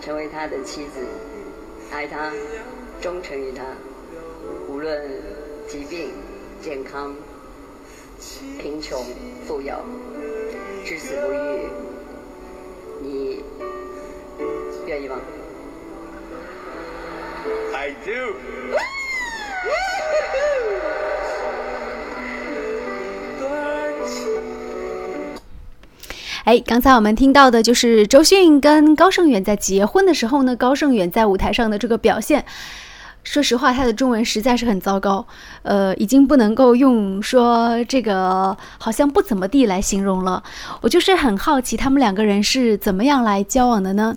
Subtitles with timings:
[0.00, 1.04] 成为他的妻子，
[1.90, 2.32] 爱他，
[3.00, 3.64] 忠诚于他，
[4.68, 5.10] 无论
[5.68, 6.10] 疾病、
[6.62, 7.14] 健康。
[8.58, 9.04] 贫穷、
[9.46, 9.76] 富有、
[10.84, 11.70] 至死不渝，
[13.00, 13.44] 你
[14.86, 15.20] 愿意吗
[17.72, 18.34] ？I do。
[26.48, 32.42] 哎，刚才我们听到的就是周迅跟高胜远在结婚的时候呢，高胜远在舞台上的这个表现。
[33.22, 35.26] 说实话，他的中文实在是很糟糕，
[35.60, 40.42] 呃，已经不能够用说这个好像不怎么地来形容了。
[40.80, 44.16] 我就是很好奇，他们两个人是怎么样来交往的呢？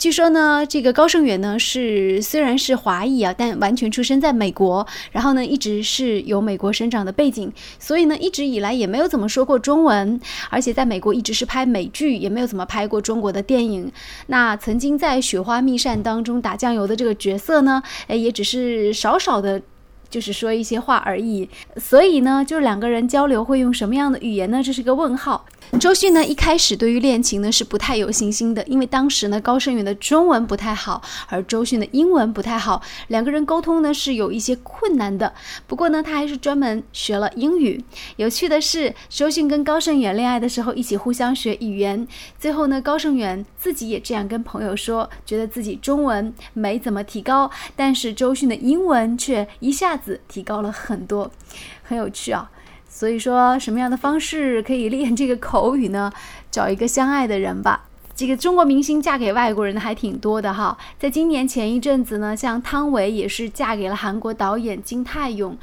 [0.00, 10.18] 据说呢，这个高胜远呢是虽然是华裔啊，但完全出生在美国，然后呢一直是有美国生长的背景，所以呢一直以来也没有怎么说过中文，
[10.48, 13.92] 而且在美国一直是拍美剧，也没有怎么拍过中国的电影。
[14.28, 19.60] 那曾经在《雪花秘扇》当中打酱油的这个角色呢，哎，也只是少少的。
[20.08, 24.60] 就是说一些话而已，所以呢，就是两个人交流会用什么样的语言呢？
[24.60, 25.46] 这是个问号。
[25.78, 35.32] 周迅呢，一开始对于恋情呢是不太有信心的，因为当时呢高胜远的中文不太好，而周迅的英文不太好，两个人沟通呢是有一些困难的。
[35.66, 37.82] 不过呢，他还是专门学了英语。
[38.16, 42.06] 有趣的是，周迅跟高胜远恋爱的时候一起互相学语言，
[42.38, 49.90] 最后呢，高胜远自己也这样跟朋友说，觉得自己中文没怎么提高，但是周迅的英文却一下。
[50.00, 51.30] 子提高了很多，
[51.82, 52.50] 很有趣啊！
[52.92, 56.12] 所以说，什么样的方式可以练这个口语呢？
[56.50, 57.84] 找一个相爱的人吧。
[58.16, 60.76] 这个中国明星嫁给外国人的还挺多的哈。
[60.98, 65.56] 在今年前一阵子呢，像汤唯也是嫁给了韩国导演金泰勇。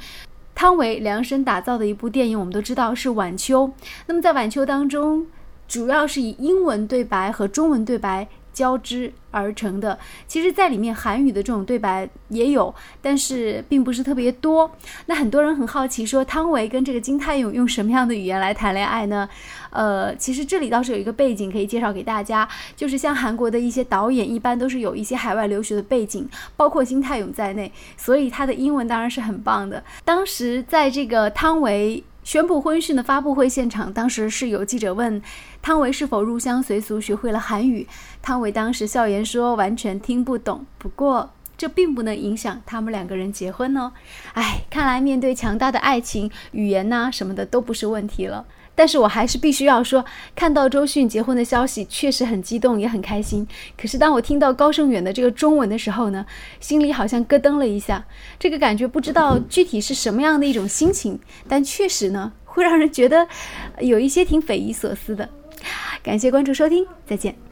[0.54, 3.68] 汤唯量身打造的一部电影，我们都知道是《晚秋》。
[4.06, 5.26] 那么在《晚秋》当中，
[5.68, 8.26] 主要是以英文对白和中文对白。
[8.58, 9.96] 交织而成的，
[10.26, 14.68] 其实，在里面韩语的这种对白也有，但是并不是特别多。
[15.06, 19.28] 那很多人很好奇，说汤唯跟这个金泰勇用什么样的语言来谈恋爱呢？
[19.70, 29.84] 呃，其实这里倒是有一个背景可以介绍给大家，就是像韩国的一些导演，一般都是有一些海外留学的背景，包括金泰勇在内，所以他的英文当然是很棒的。
[30.04, 32.02] 当时在这个汤唯。
[32.28, 35.22] 宣布婚讯的发布会现场，当时是有记者问
[35.62, 37.88] 汤唯是否入乡随俗学会了韩语，
[38.20, 40.66] 汤唯当时笑言说完全听不懂。
[40.76, 43.92] 不过这并不能影响他们两个人结婚哦。
[44.34, 48.44] 哎，看来面对强大的爱情，语言呐什么的都不是问题了。
[48.78, 50.04] 但是我还是必须要说，
[50.36, 53.44] 看到周迅结婚的消息，确实很激动，也很开心。
[53.76, 56.24] 可是当我听到高胜远的这个中文的时候呢，
[56.60, 58.04] 心里好像咯噔了一下。
[58.38, 63.26] 这个感觉不知道具体是什么样的一种心情，但确实呢，会让人觉得
[63.80, 65.28] 有一些挺匪夷所思的。
[66.00, 67.47] 感谢关注收听，再见。